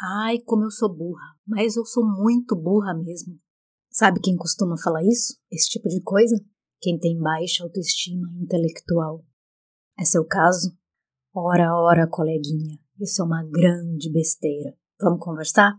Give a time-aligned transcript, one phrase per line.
[0.00, 3.38] Ai, como eu sou burra, mas eu sou muito burra mesmo.
[3.90, 5.38] Sabe quem costuma falar isso?
[5.50, 6.34] Esse tipo de coisa?
[6.80, 9.24] Quem tem baixa autoestima intelectual.
[9.98, 10.76] É seu caso?
[11.32, 14.76] Ora, ora, coleguinha, isso é uma grande besteira.
[15.00, 15.74] Vamos conversar?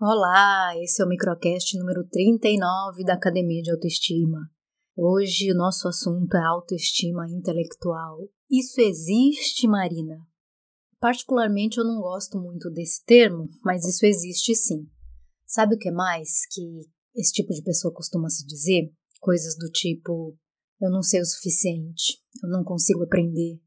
[0.00, 4.50] Olá, esse é o microcast número 39 da Academia de Autoestima.
[4.96, 8.28] Hoje o nosso assunto é autoestima intelectual.
[8.50, 10.18] Isso existe, Marina?
[11.00, 14.88] Particularmente eu não gosto muito desse termo, mas isso existe sim.
[15.46, 16.62] Sabe o que mais que
[17.14, 18.92] esse tipo de pessoa costuma se dizer?
[19.20, 20.36] Coisas do tipo:
[20.80, 23.60] eu não sei o suficiente, eu não consigo aprender,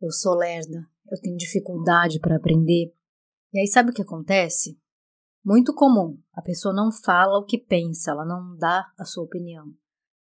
[0.00, 2.94] eu sou lerda, eu tenho dificuldade para aprender.
[3.52, 4.78] E aí sabe o que acontece?
[5.44, 9.66] Muito comum, a pessoa não fala o que pensa, ela não dá a sua opinião.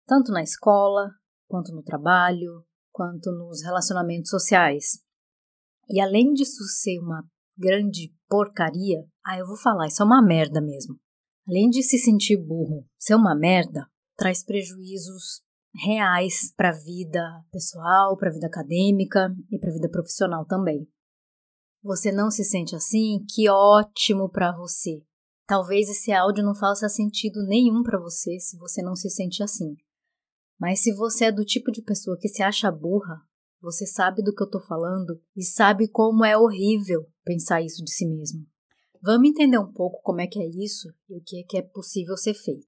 [0.06, 1.10] Tanto na escola,
[1.46, 5.03] quanto no trabalho, quanto nos relacionamentos sociais.
[5.88, 7.24] E além disso ser uma
[7.56, 10.98] grande porcaria, ah, eu vou falar, isso é uma merda mesmo.
[11.48, 15.42] Além de se sentir burro, ser uma merda, traz prejuízos
[15.74, 20.86] reais para a vida pessoal, para a vida acadêmica e para a vida profissional também.
[21.82, 23.24] Você não se sente assim?
[23.28, 25.02] Que ótimo para você.
[25.46, 29.76] Talvez esse áudio não faça sentido nenhum para você se você não se sente assim.
[30.58, 33.20] Mas se você é do tipo de pessoa que se acha burra,
[33.64, 37.90] você sabe do que eu tô falando e sabe como é horrível pensar isso de
[37.90, 38.46] si mesmo.
[39.02, 41.62] Vamos entender um pouco como é que é isso e o que é que é
[41.62, 42.66] possível ser feito.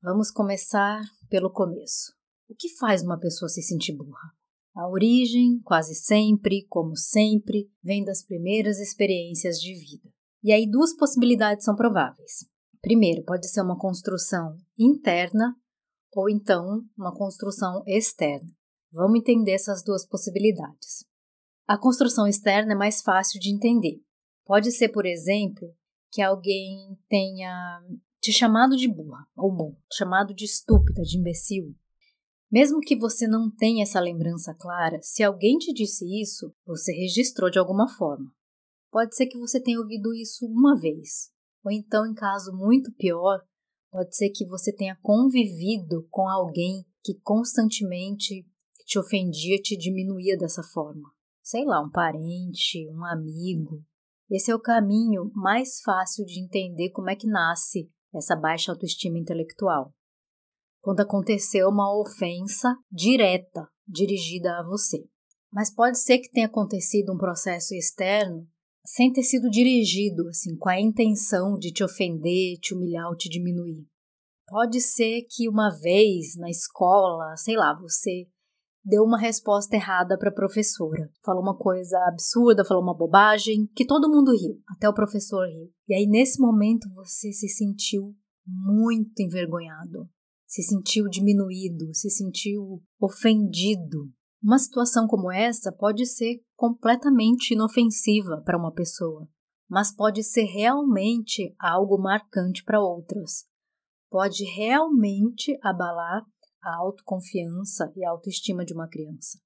[0.00, 2.12] Vamos começar pelo começo.
[2.48, 4.32] O que faz uma pessoa se sentir burra?
[4.76, 10.08] A origem, quase sempre, como sempre, vem das primeiras experiências de vida.
[10.44, 12.46] E aí duas possibilidades são prováveis.
[12.80, 15.56] Primeiro, pode ser uma construção interna
[16.12, 18.48] ou então uma construção externa.
[18.96, 21.04] Vamos entender essas duas possibilidades.
[21.68, 24.00] A construção externa é mais fácil de entender.
[24.46, 25.70] Pode ser, por exemplo,
[26.10, 27.78] que alguém tenha
[28.22, 31.76] te chamado de burra, ou bom, chamado de estúpida, de imbecil.
[32.50, 37.50] Mesmo que você não tenha essa lembrança clara, se alguém te disse isso, você registrou
[37.50, 38.32] de alguma forma.
[38.90, 41.30] Pode ser que você tenha ouvido isso uma vez,
[41.62, 43.42] ou então, em caso muito pior,
[43.90, 48.46] pode ser que você tenha convivido com alguém que constantemente
[48.86, 51.10] te ofendia, te diminuía dessa forma.
[51.42, 53.84] Sei lá, um parente, um amigo.
[54.30, 59.18] Esse é o caminho mais fácil de entender como é que nasce essa baixa autoestima
[59.18, 59.92] intelectual.
[60.80, 65.04] Quando aconteceu uma ofensa direta dirigida a você.
[65.52, 68.48] Mas pode ser que tenha acontecido um processo externo
[68.84, 73.28] sem ter sido dirigido, assim, com a intenção de te ofender, te humilhar ou te
[73.28, 73.84] diminuir.
[74.46, 78.28] Pode ser que uma vez na escola, sei lá, você
[78.86, 81.10] deu uma resposta errada para a professora.
[81.24, 85.68] Falou uma coisa absurda, falou uma bobagem, que todo mundo riu, até o professor riu.
[85.88, 88.14] E aí, nesse momento, você se sentiu
[88.46, 90.08] muito envergonhado,
[90.46, 94.08] se sentiu diminuído, se sentiu ofendido.
[94.40, 99.28] Uma situação como essa pode ser completamente inofensiva para uma pessoa,
[99.68, 103.46] mas pode ser realmente algo marcante para outras.
[104.08, 106.24] Pode realmente abalar
[106.66, 109.38] a autoconfiança e a autoestima de uma criança.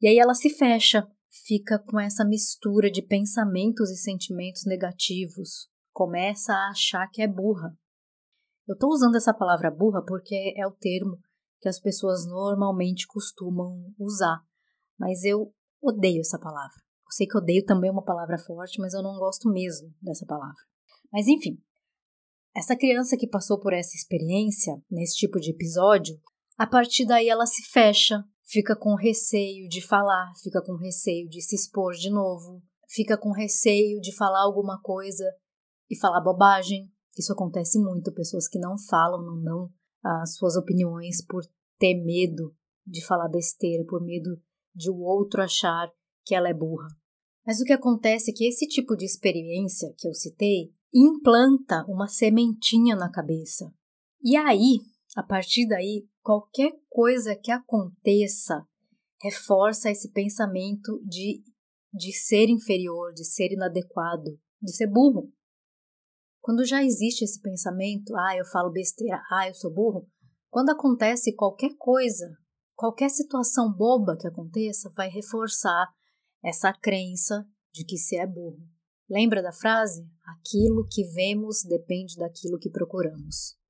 [0.00, 1.06] E aí ela se fecha,
[1.46, 7.76] fica com essa mistura de pensamentos e sentimentos negativos, começa a achar que é burra.
[8.66, 11.18] Eu estou usando essa palavra burra porque é o termo
[11.60, 14.42] que as pessoas normalmente costumam usar,
[14.98, 16.76] mas eu odeio essa palavra.
[17.06, 20.26] Eu sei que odeio também é uma palavra forte, mas eu não gosto mesmo dessa
[20.26, 20.60] palavra.
[21.12, 21.62] Mas enfim,
[22.54, 26.20] essa criança que passou por essa experiência, nesse tipo de episódio,
[26.56, 31.40] a partir daí ela se fecha, fica com receio de falar, fica com receio de
[31.40, 35.24] se expor de novo, fica com receio de falar alguma coisa
[35.90, 36.90] e falar bobagem.
[37.16, 39.70] Isso acontece muito, pessoas que não falam, não dão
[40.02, 41.42] as suas opiniões por
[41.78, 42.54] ter medo
[42.86, 44.30] de falar besteira, por medo
[44.74, 45.90] de o outro achar
[46.24, 46.88] que ela é burra.
[47.46, 52.06] Mas o que acontece é que esse tipo de experiência que eu citei implanta uma
[52.06, 53.72] sementinha na cabeça.
[54.22, 54.78] E aí,
[55.14, 58.66] a partir daí, qualquer coisa que aconteça
[59.22, 61.44] reforça esse pensamento de,
[61.92, 65.32] de ser inferior, de ser inadequado, de ser burro.
[66.40, 70.08] Quando já existe esse pensamento, ah, eu falo besteira, ah, eu sou burro,
[70.50, 72.36] quando acontece qualquer coisa,
[72.74, 75.88] qualquer situação boba que aconteça, vai reforçar
[76.42, 78.58] essa crença de que se é burro.
[79.08, 80.04] Lembra da frase?
[80.26, 83.61] Aquilo que vemos depende daquilo que procuramos.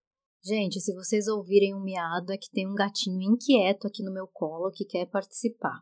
[0.45, 4.27] Gente, se vocês ouvirem um miado, é que tem um gatinho inquieto aqui no meu
[4.27, 5.81] colo que quer participar.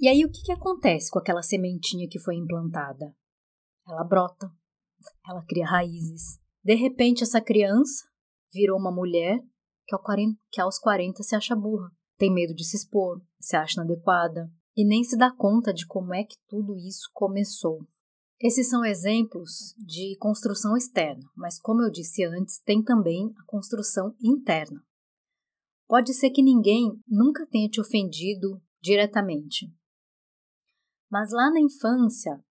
[0.00, 3.14] E aí, o que, que acontece com aquela sementinha que foi implantada?
[3.88, 4.50] ela brota,
[5.26, 6.38] ela cria raízes.
[6.62, 8.04] De repente, essa criança
[8.52, 9.40] virou uma mulher
[9.86, 13.56] que, ao 40, que aos 40 se acha burra, tem medo de se expor, se
[13.56, 17.80] acha inadequada e nem se dá conta de como é que tudo isso começou.
[18.42, 24.16] Esses são exemplos de construção externa, mas como eu disse antes, tem também a construção
[24.20, 24.84] interna.
[25.86, 29.72] Pode ser que ninguém nunca tenha te ofendido diretamente.
[31.08, 32.42] Mas lá na infância,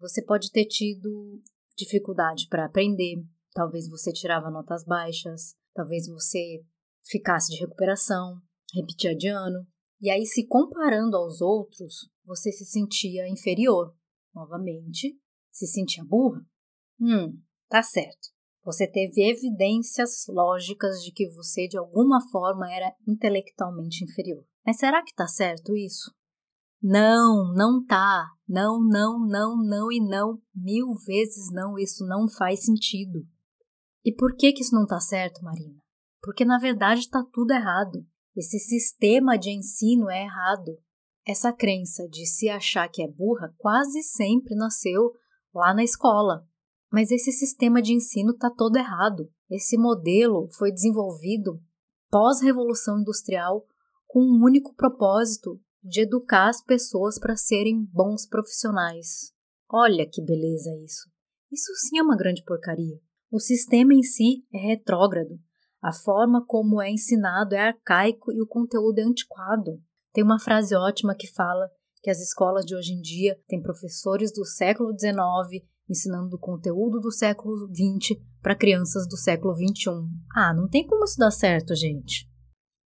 [0.00, 1.42] você pode ter tido
[1.76, 3.22] dificuldade para aprender,
[3.52, 6.64] talvez você tirava notas baixas, talvez você
[7.04, 8.40] ficasse de recuperação,
[8.72, 9.66] repetia de ano,
[10.00, 13.94] e aí se comparando aos outros, você se sentia inferior.
[14.34, 15.18] Novamente,
[15.50, 16.44] se sentia burra.
[17.00, 18.30] Hum, tá certo.
[18.64, 24.44] Você teve evidências lógicas de que você de alguma forma era intelectualmente inferior.
[24.64, 26.14] Mas será que tá certo isso?
[26.80, 28.26] Não, não tá.
[28.48, 30.40] Não, não, não, não e não.
[30.54, 31.78] Mil vezes não.
[31.78, 33.26] Isso não faz sentido.
[34.04, 35.80] E por que que isso não tá certo, Marina?
[36.20, 38.04] Porque na verdade tá tudo errado.
[38.36, 40.78] Esse sistema de ensino é errado.
[41.26, 45.12] Essa crença de se achar que é burra quase sempre nasceu
[45.54, 46.46] lá na escola.
[46.90, 49.30] Mas esse sistema de ensino está todo errado.
[49.48, 51.60] Esse modelo foi desenvolvido
[52.10, 53.64] pós-revolução industrial
[54.06, 59.32] com um único propósito de educar as pessoas para serem bons profissionais.
[59.70, 61.08] Olha que beleza isso.
[61.50, 63.00] Isso sim é uma grande porcaria.
[63.30, 65.38] O sistema em si é retrógrado.
[65.80, 69.82] A forma como é ensinado é arcaico e o conteúdo é antiquado.
[70.12, 71.70] Tem uma frase ótima que fala
[72.02, 77.00] que as escolas de hoje em dia têm professores do século XIX ensinando o conteúdo
[77.00, 79.90] do século XX para crianças do século XXI.
[80.34, 82.28] Ah, não tem como isso dar certo, gente.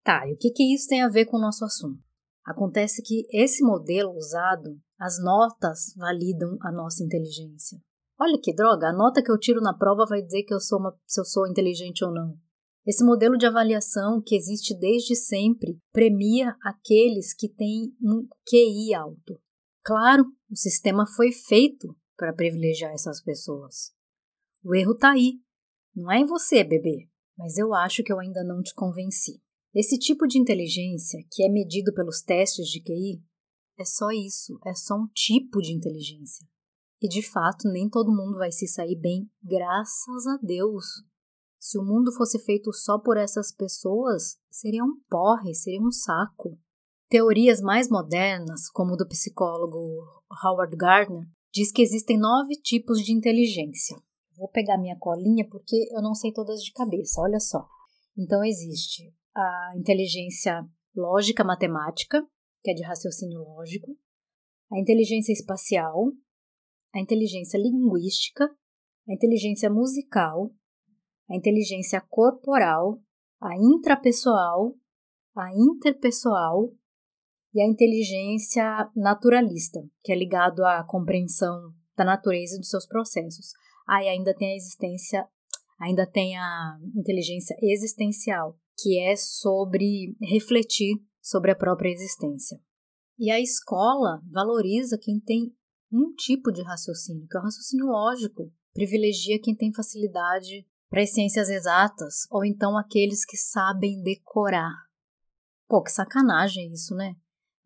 [0.03, 2.03] Tá, e o que, que isso tem a ver com o nosso assunto?
[2.44, 7.79] Acontece que esse modelo usado, as notas validam a nossa inteligência.
[8.21, 10.79] Olha que droga, a nota que eu tiro na prova vai dizer que eu sou
[10.79, 12.37] uma, se eu sou inteligente ou não.
[12.86, 19.40] Esse modelo de avaliação que existe desde sempre premia aqueles que têm um QI alto.
[19.82, 23.92] Claro, o sistema foi feito para privilegiar essas pessoas.
[24.62, 25.40] O erro está aí.
[25.94, 27.08] Não é em você, bebê,
[27.38, 29.40] mas eu acho que eu ainda não te convenci.
[29.75, 33.22] Esse tipo de inteligência, que é medido pelos testes de QI,
[33.78, 36.46] é só isso, é só um tipo de inteligência.
[37.02, 40.84] E de fato, nem todo mundo vai se sair bem, graças a Deus.
[41.64, 46.58] Se o mundo fosse feito só por essas pessoas, seria um porre, seria um saco.
[47.08, 49.78] Teorias mais modernas, como do psicólogo
[50.44, 53.96] Howard Gardner, diz que existem nove tipos de inteligência.
[54.37, 57.66] Vou pegar minha colinha porque eu não sei todas de cabeça, olha só.
[58.14, 62.22] Então existe a inteligência lógica matemática,
[62.62, 63.96] que é de raciocínio lógico,
[64.70, 66.12] a inteligência espacial,
[66.94, 68.44] a inteligência linguística,
[69.08, 70.55] a inteligência musical,
[71.29, 73.00] a inteligência corporal,
[73.41, 74.75] a intrapessoal,
[75.37, 76.73] a interpessoal
[77.55, 83.53] e a inteligência naturalista, que é ligado à compreensão da natureza e dos seus processos.
[83.87, 85.29] Ah, e ainda tem a existência,
[85.79, 92.59] ainda tem a inteligência existencial, que é sobre refletir sobre a própria existência.
[93.19, 95.55] E a escola valoriza quem tem
[95.93, 101.12] um tipo de raciocínio, que é o raciocínio lógico, privilegia quem tem facilidade para as
[101.12, 104.72] ciências exatas ou então aqueles que sabem decorar.
[105.66, 107.16] Pô, que sacanagem isso, né?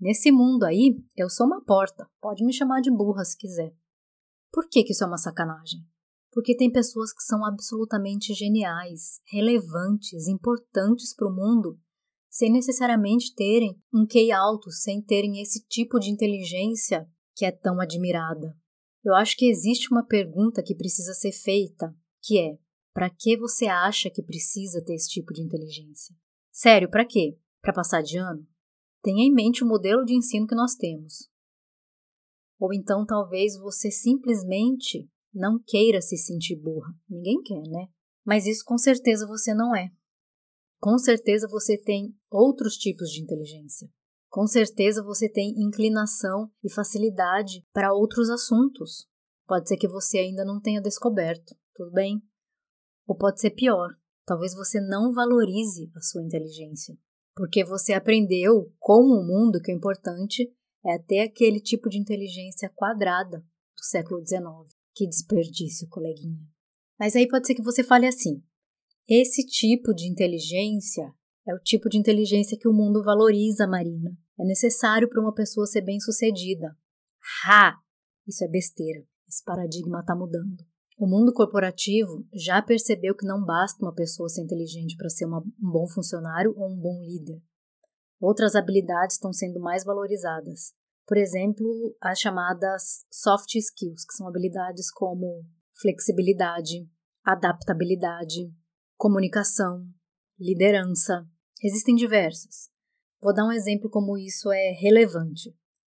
[0.01, 3.71] Nesse mundo aí, eu sou uma porta, pode me chamar de burra se quiser.
[4.51, 5.81] Por que, que isso é uma sacanagem?
[6.33, 11.79] Porque tem pessoas que são absolutamente geniais, relevantes, importantes para o mundo,
[12.31, 17.07] sem necessariamente terem um QI alto, sem terem esse tipo de inteligência
[17.37, 18.57] que é tão admirada.
[19.05, 22.59] Eu acho que existe uma pergunta que precisa ser feita, que é:
[22.99, 26.13] para que você acha que precisa ter esse tipo de inteligência?
[26.51, 27.39] Sério, para quê?
[27.63, 28.45] Para passar de ano?
[29.05, 31.31] Tenha em mente o modelo de ensino que nós temos.
[32.59, 36.93] Ou então talvez você simplesmente não queira se sentir burra.
[37.09, 37.87] Ninguém quer, né?
[38.27, 39.93] Mas isso com certeza você não é.
[40.81, 43.89] Com certeza você tem outros tipos de inteligência.
[44.29, 49.07] Com certeza você tem inclinação e facilidade para outros assuntos.
[49.47, 52.21] Pode ser que você ainda não tenha descoberto, tudo bem?
[53.09, 53.97] Ou pode ser pior,
[54.27, 56.95] talvez você não valorize a sua inteligência,
[57.35, 60.53] porque você aprendeu com o mundo que o importante
[60.85, 64.45] é ter aquele tipo de inteligência quadrada do século XIX.
[64.95, 66.39] Que desperdício, coleguinha.
[67.01, 68.43] Mas aí pode ser que você fale assim:
[69.09, 71.11] esse tipo de inteligência
[71.47, 74.15] é o tipo de inteligência que o mundo valoriza, Marina.
[74.39, 76.77] É necessário para uma pessoa ser bem-sucedida.
[77.47, 77.75] Ha!
[78.27, 79.03] Isso é besteira.
[79.27, 80.63] Esse paradigma está mudando.
[81.01, 85.39] O mundo corporativo já percebeu que não basta uma pessoa ser inteligente para ser uma,
[85.39, 87.41] um bom funcionário ou um bom líder.
[88.21, 90.75] Outras habilidades estão sendo mais valorizadas.
[91.07, 95.45] Por exemplo, as chamadas soft skills, que são habilidades como
[95.81, 96.91] flexibilidade,
[97.25, 98.53] adaptabilidade,
[98.97, 99.87] comunicação,
[100.37, 101.25] liderança.
[101.63, 102.71] Existem diversas.
[103.23, 105.55] Vou dar um exemplo como isso é relevante.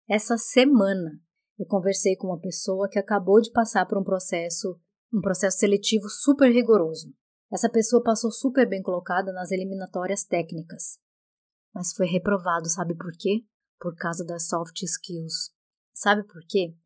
[0.07, 1.19] Essa semana
[1.59, 4.79] eu conversei com uma pessoa que acabou de passar por um processo
[5.13, 7.13] um processo seletivo super rigoroso.
[7.53, 10.99] Essa pessoa passou super bem colocada nas eliminatórias técnicas,
[11.75, 13.45] mas foi reprovado, sabe por quê?
[13.81, 15.51] Por causa das soft skills.
[15.93, 16.77] Sabe por quê?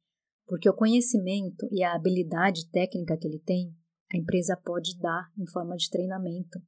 [0.46, 3.74] Porque o conhecimento e a habilidade técnica que ele tem,
[4.12, 6.58] a empresa pode dar em forma de treinamento.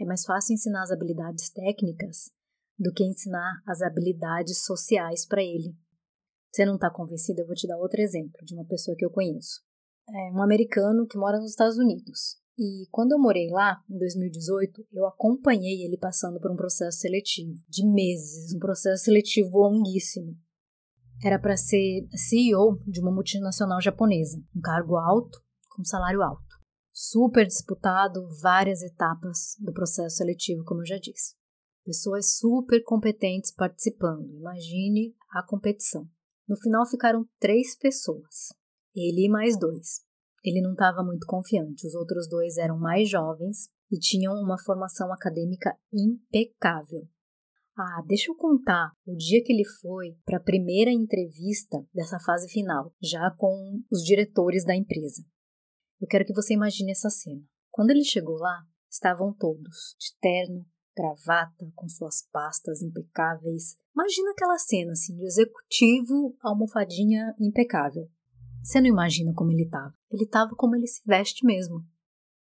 [0.00, 2.30] É mais fácil ensinar as habilidades técnicas
[2.78, 5.76] do que ensinar as habilidades sociais para ele.
[6.50, 7.40] Você não está convencido?
[7.40, 9.60] Eu vou te dar outro exemplo de uma pessoa que eu conheço
[10.08, 12.40] é um americano que mora nos Estados Unidos.
[12.58, 17.54] E quando eu morei lá, em 2018, eu acompanhei ele passando por um processo seletivo
[17.68, 20.36] de meses, um processo seletivo longuíssimo.
[21.24, 25.40] Era para ser CEO de uma multinacional japonesa, um cargo alto,
[25.70, 26.60] com salário alto.
[26.92, 31.34] Super disputado, várias etapas do processo seletivo, como eu já disse.
[31.84, 36.06] Pessoas super competentes participando, imagine a competição.
[36.46, 38.52] No final ficaram três pessoas.
[38.94, 40.00] Ele e mais dois.
[40.44, 41.86] Ele não estava muito confiante.
[41.86, 47.08] Os outros dois eram mais jovens e tinham uma formação acadêmica impecável.
[47.76, 52.50] Ah, deixa eu contar o dia que ele foi para a primeira entrevista dessa fase
[52.50, 55.24] final, já com os diretores da empresa.
[56.00, 57.42] Eu quero que você imagine essa cena.
[57.70, 63.78] Quando ele chegou lá, estavam todos de terno, gravata, com suas pastas impecáveis.
[63.94, 68.10] Imagina aquela cena assim, de executivo, almofadinha impecável.
[68.62, 69.92] Você não imagina como ele estava.
[70.10, 71.84] Ele estava como ele se veste mesmo.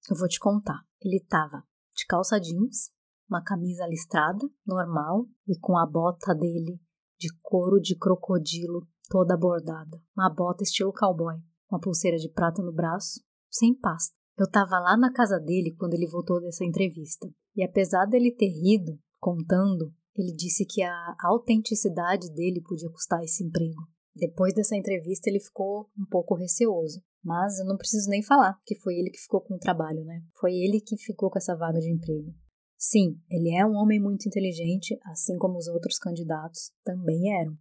[0.10, 0.82] Eu vou te contar.
[1.02, 1.64] Ele estava
[1.96, 2.92] de calça jeans,
[3.30, 6.80] uma camisa listrada, normal, e com a bota dele
[7.18, 10.02] de couro de crocodilo toda bordada.
[10.16, 11.36] Uma bota estilo cowboy,
[11.70, 14.16] uma pulseira de prata no braço, sem pasta.
[14.38, 17.28] Eu estava lá na casa dele quando ele voltou dessa entrevista.
[17.56, 23.44] E apesar dele ter rido, contando, ele disse que a autenticidade dele podia custar esse
[23.44, 23.88] emprego.
[24.16, 27.04] Depois dessa entrevista, ele ficou um pouco receoso.
[27.22, 30.24] Mas eu não preciso nem falar que foi ele que ficou com o trabalho, né?
[30.40, 32.34] Foi ele que ficou com essa vaga de emprego.
[32.78, 37.58] Sim, ele é um homem muito inteligente, assim como os outros candidatos também eram.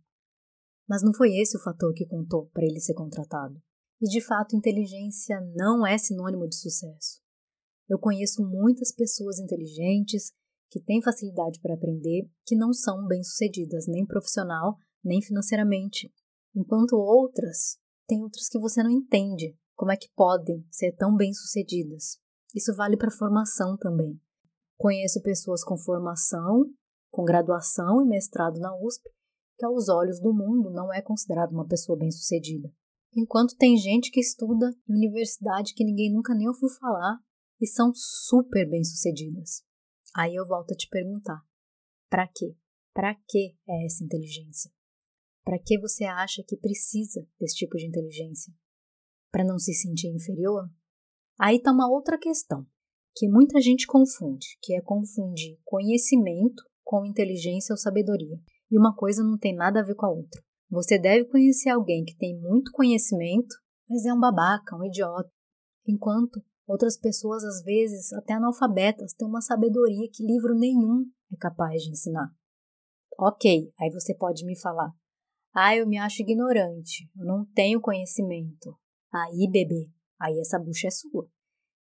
[0.88, 3.60] Mas não foi esse o fator que contou para ele ser contratado.
[4.00, 7.22] E de fato, inteligência não é sinônimo de sucesso.
[7.88, 10.32] Eu conheço muitas pessoas inteligentes
[10.70, 16.12] que têm facilidade para aprender que não são bem-sucedidas nem profissional nem financeiramente
[16.54, 22.18] enquanto outras tem outras que você não entende como é que podem ser tão bem-sucedidas.
[22.54, 24.20] Isso vale para formação também.
[24.76, 26.64] Conheço pessoas com formação,
[27.10, 29.08] com graduação e mestrado na USP,
[29.58, 32.72] que aos olhos do mundo não é considerada uma pessoa bem-sucedida.
[33.16, 37.18] Enquanto tem gente que estuda em universidade que ninguém nunca nem ouviu falar
[37.60, 39.62] e são super bem-sucedidas.
[40.14, 41.40] Aí eu volto a te perguntar:
[42.10, 42.56] para quê?
[42.92, 44.70] Para que é essa inteligência?
[45.44, 48.52] Para que você acha que precisa desse tipo de inteligência?
[49.30, 50.70] Para não se sentir inferior?
[51.38, 52.66] Aí está uma outra questão,
[53.14, 58.38] que muita gente confunde, que é confundir conhecimento com inteligência ou sabedoria.
[58.70, 60.42] E uma coisa não tem nada a ver com a outra.
[60.70, 63.54] Você deve conhecer alguém que tem muito conhecimento,
[63.88, 65.30] mas é um babaca, um idiota.
[65.86, 71.82] Enquanto outras pessoas, às vezes, até analfabetas, têm uma sabedoria que livro nenhum é capaz
[71.82, 72.30] de ensinar.
[73.18, 74.90] Ok, aí você pode me falar,
[75.54, 78.76] ah, eu me acho ignorante, eu não tenho conhecimento.
[79.12, 79.88] Aí, bebê,
[80.20, 81.30] aí essa bucha é sua.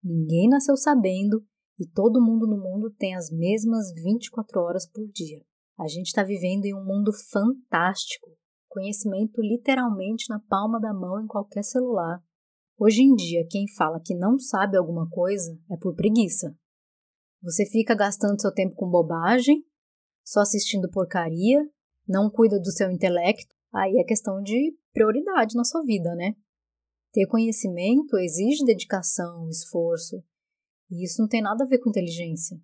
[0.04, 1.44] Ninguém nasceu sabendo
[1.80, 5.44] e todo mundo no mundo tem as mesmas 24 horas por dia.
[5.80, 8.30] A gente está vivendo em um mundo fantástico.
[8.70, 12.24] Conhecimento literalmente na palma da mão em qualquer celular.
[12.78, 16.56] Hoje em dia, quem fala que não sabe alguma coisa é por preguiça.
[17.42, 19.66] Você fica gastando seu tempo com bobagem,
[20.24, 21.68] só assistindo porcaria,
[22.08, 26.36] não cuida do seu intelecto Aí é questão de prioridade na sua vida, né?
[27.12, 30.24] Ter conhecimento exige dedicação, esforço.
[30.90, 32.60] E isso não tem nada a ver com inteligência.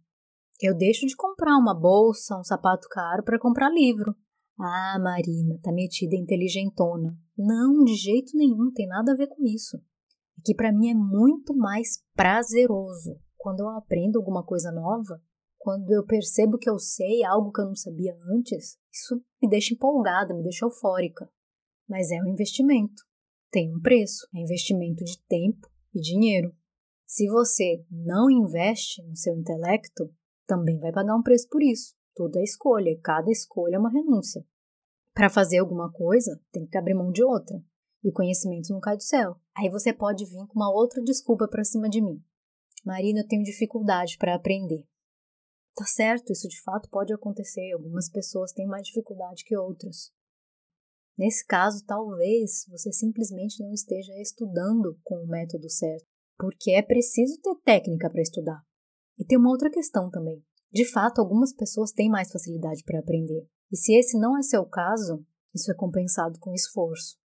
[0.62, 4.16] Eu deixo de comprar uma bolsa, um sapato caro para comprar livro.
[4.60, 7.18] Ah, Marina, tá metida inteligentona.
[7.38, 9.78] Não, de jeito nenhum, tem nada a ver com isso.
[10.38, 15.22] É que para mim é muito mais prazeroso quando eu aprendo alguma coisa nova
[15.60, 19.74] quando eu percebo que eu sei algo que eu não sabia antes, isso me deixa
[19.74, 21.30] empolgada, me deixa eufórica.
[21.88, 23.04] Mas é um investimento.
[23.52, 26.56] tem um preço, é investimento de tempo e dinheiro.
[27.06, 30.14] Se você não investe no seu intelecto,
[30.48, 31.96] também vai pagar um preço por isso.
[32.36, 34.46] É escolha, e cada escolha é uma renúncia.
[35.14, 37.62] Para fazer alguma coisa, tem que abrir mão de outra.
[38.04, 39.38] E o conhecimento não cai do céu.
[39.56, 42.22] Aí você pode vir com uma outra desculpa para cima de mim.
[42.86, 44.86] Marina, eu tenho dificuldade para aprender.
[45.76, 47.72] Tá certo, isso de fato pode acontecer.
[47.72, 50.12] Algumas pessoas têm mais dificuldade que outras.
[51.18, 56.06] Nesse caso, talvez você simplesmente não esteja estudando com o método certo,
[56.38, 58.62] porque é preciso ter técnica para estudar.
[59.18, 60.42] E tem uma outra questão também.
[60.72, 63.46] De fato, algumas pessoas têm mais facilidade para aprender.
[63.72, 67.18] E se esse não é seu caso, isso é compensado com esforço.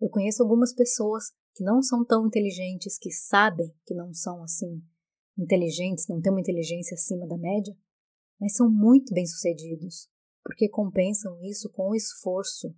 [0.00, 4.82] Eu conheço algumas pessoas que não são tão inteligentes, que sabem que não são assim
[5.38, 7.76] inteligentes, não têm uma inteligência acima da média,
[8.40, 10.08] mas são muito bem-sucedidos,
[10.44, 12.74] porque compensam isso com esforço.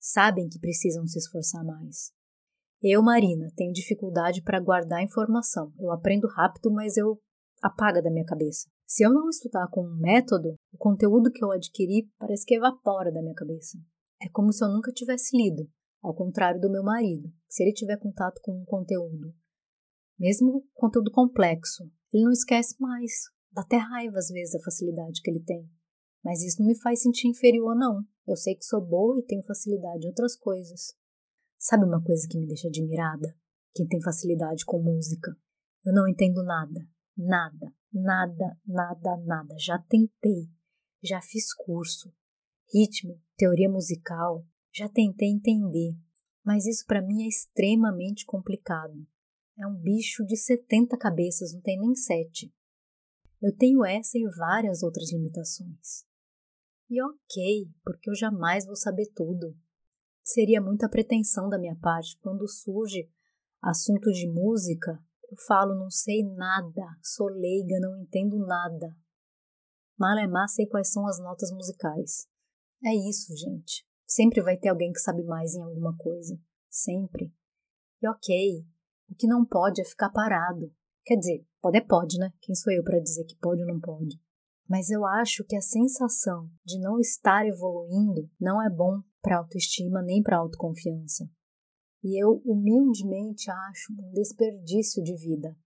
[0.00, 2.12] Sabem que precisam se esforçar mais.
[2.82, 5.72] Eu, Marina, tenho dificuldade para guardar informação.
[5.78, 7.18] Eu aprendo rápido, mas eu
[7.62, 8.68] apaga da minha cabeça.
[8.86, 13.10] Se eu não estudar com um método, o conteúdo que eu adquiri parece que evapora
[13.10, 13.78] da minha cabeça.
[14.20, 15.66] É como se eu nunca tivesse lido,
[16.02, 17.32] ao contrário do meu marido.
[17.48, 19.34] Se ele tiver contato com um conteúdo,
[20.18, 23.12] mesmo conteúdo complexo, ele não esquece mais.
[23.52, 25.68] Dá até raiva às vezes da facilidade que ele tem.
[26.24, 28.02] Mas isso não me faz sentir inferior, não.
[28.26, 30.94] Eu sei que sou boa e tenho facilidade em outras coisas.
[31.58, 33.36] Sabe uma coisa que me deixa admirada?
[33.74, 35.36] Quem tem facilidade com música.
[35.84, 36.80] Eu não entendo nada,
[37.16, 39.54] Nada, nada, nada, nada.
[39.58, 40.48] Já tentei,
[41.02, 42.12] já fiz curso,
[42.72, 45.96] ritmo, teoria musical, já tentei entender,
[46.44, 49.06] mas isso para mim é extremamente complicado.
[49.58, 52.52] É um bicho de 70 cabeças, não tem nem sete.
[53.40, 56.04] Eu tenho essa e várias outras limitações.
[56.90, 59.56] E ok, porque eu jamais vou saber tudo.
[60.22, 63.10] Seria muita pretensão da minha parte quando surge
[63.62, 65.02] assunto de música
[65.34, 68.96] eu falo, não sei nada, sou leiga, não entendo nada.
[69.98, 72.28] Malemar sei quais são as notas musicais.
[72.84, 73.84] É isso, gente.
[74.06, 76.38] Sempre vai ter alguém que sabe mais em alguma coisa.
[76.70, 77.34] Sempre.
[78.00, 78.64] E ok,
[79.08, 80.72] o que não pode é ficar parado.
[81.04, 82.32] Quer dizer, pode é pode, né?
[82.40, 84.20] Quem sou eu para dizer que pode ou não pode?
[84.68, 90.02] Mas eu acho que a sensação de não estar evoluindo não é bom para autoestima
[90.02, 91.28] nem para autoconfiança
[92.04, 95.56] e eu humildemente acho um desperdício de vida.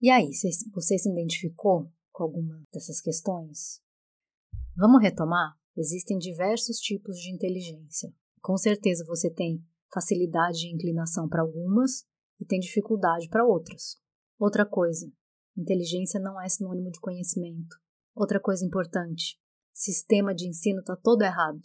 [0.00, 0.30] E aí,
[0.72, 3.80] você se identificou com alguma dessas questões?
[4.76, 5.58] Vamos retomar?
[5.76, 8.14] Existem diversos tipos de inteligência.
[8.40, 9.60] Com certeza você tem
[9.92, 12.06] facilidade de inclinação para algumas
[12.40, 13.96] e tem dificuldade para outras.
[14.38, 15.10] Outra coisa,
[15.56, 17.76] inteligência não é sinônimo de conhecimento.
[18.14, 19.38] Outra coisa importante,
[19.72, 21.60] sistema de ensino está todo errado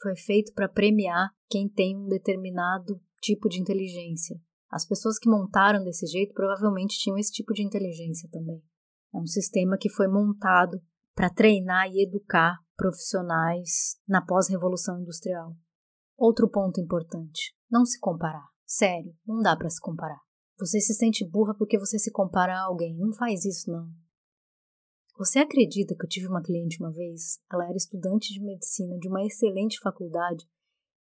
[0.00, 4.40] foi feito para premiar quem tem um determinado tipo de inteligência.
[4.70, 8.62] As pessoas que montaram desse jeito provavelmente tinham esse tipo de inteligência também.
[9.14, 10.80] É um sistema que foi montado
[11.14, 15.54] para treinar e educar profissionais na pós-revolução industrial.
[16.16, 18.49] Outro ponto importante: não se comparar.
[18.72, 20.20] Sério, não dá para se comparar.
[20.56, 22.96] Você se sente burra porque você se compara a alguém.
[22.96, 23.90] Não faz isso, não.
[25.18, 27.40] Você acredita que eu tive uma cliente uma vez?
[27.52, 30.48] Ela era estudante de medicina de uma excelente faculdade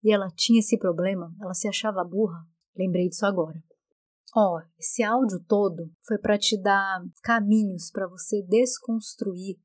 [0.04, 2.46] e ela tinha esse problema, ela se achava burra.
[2.76, 3.64] Lembrei disso agora.
[4.36, 9.58] Ó, oh, esse áudio todo foi para te dar caminhos para você desconstruir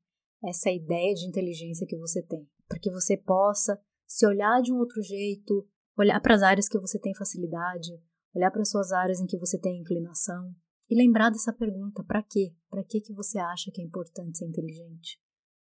[0.45, 4.77] essa ideia de inteligência que você tem, para que você possa se olhar de um
[4.77, 5.67] outro jeito,
[6.01, 7.91] olhar para as áreas que você tem facilidade,
[8.33, 10.55] olhar para suas áreas em que você tem inclinação
[10.89, 12.53] e lembrar dessa pergunta: para quê?
[12.69, 15.19] Para que que você acha que é importante ser inteligente?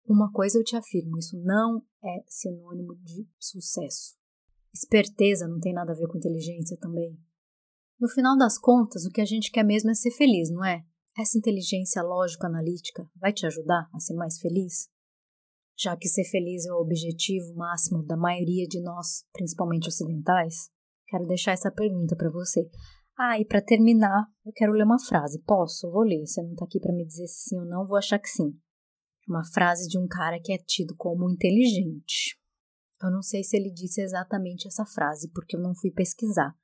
[0.06, 4.16] Uma coisa eu te afirmo, isso não é sinônimo de sucesso.
[4.72, 7.18] Esperteza não tem nada a ver com inteligência também.
[7.98, 10.84] No final das contas, o que a gente quer mesmo é ser feliz, não é?
[11.18, 14.88] Essa inteligência lógico-analítica vai te ajudar a ser mais feliz?
[15.78, 20.70] Já que ser feliz é o objetivo máximo da maioria de nós, principalmente ocidentais,
[21.06, 22.68] quero deixar essa pergunta para você.
[23.18, 25.42] Ah, e para terminar, eu quero ler uma frase.
[25.42, 25.90] Posso?
[25.90, 26.26] Vou ler.
[26.26, 28.58] Você não está aqui para me dizer se sim ou não, vou achar que sim.
[29.28, 32.38] Uma frase de um cara que é tido como inteligente.
[33.02, 36.54] Eu não sei se ele disse exatamente essa frase, porque eu não fui pesquisar.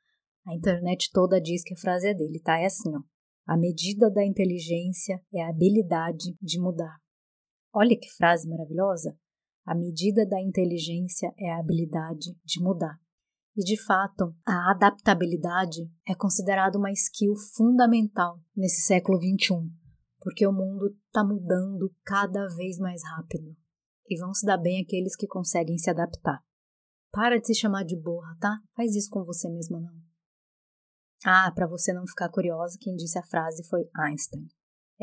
[0.47, 2.59] A internet toda diz que a frase é dele, tá?
[2.59, 3.01] É assim, ó.
[3.47, 7.02] A medida da inteligência é a habilidade de mudar.
[7.75, 9.17] Olha que frase maravilhosa!
[9.65, 12.99] A medida da inteligência é a habilidade de mudar.
[13.57, 19.71] E de fato, a adaptabilidade é considerada uma skill fundamental nesse século XXI,
[20.21, 23.57] porque o mundo está mudando cada vez mais rápido
[24.09, 26.43] e vão se dar bem aqueles que conseguem se adaptar.
[27.11, 28.59] Para de se chamar de burra, tá?
[28.75, 29.95] Faz isso com você mesma não.
[31.25, 34.49] Ah, para você não ficar curiosa, quem disse a frase foi Einstein.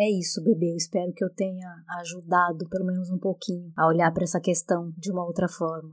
[0.02, 0.72] É isso, bebê.
[0.72, 1.68] Eu espero que eu tenha
[2.00, 5.90] ajudado, pelo menos um pouquinho, a olhar para essa questão de uma outra forma.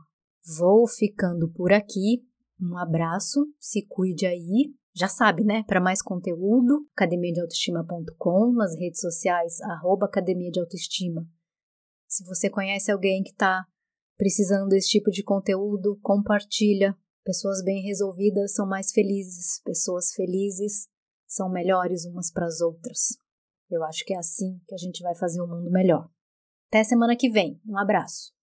[0.56, 2.22] Vou ficando por aqui.
[2.60, 4.72] Um abraço, se cuide aí.
[4.94, 5.64] Já sabe, né?
[5.66, 11.26] Para mais conteúdo, academiadeautoestima.com, nas redes sociais, arroba Academia de Autoestima.
[12.06, 13.66] Se você conhece alguém que está
[14.16, 16.96] precisando desse tipo de conteúdo, compartilha.
[17.24, 20.86] Pessoas bem resolvidas são mais felizes, pessoas felizes
[21.26, 23.25] são melhores umas para as outras.
[23.70, 26.08] Eu acho que é assim que a gente vai fazer o um mundo melhor.
[26.68, 27.60] Até semana que vem.
[27.66, 28.35] Um abraço.